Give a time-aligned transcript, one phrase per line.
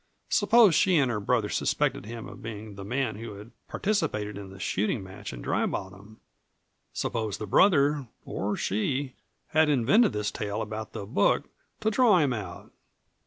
[0.29, 4.49] Suppose she and her brother suspected him of being the man who had participated in
[4.49, 6.19] the shooting match in Dry Bottom?
[6.91, 9.13] Suppose the brother, or she,
[9.49, 11.45] had invented this tale about the book
[11.81, 12.71] to draw him out?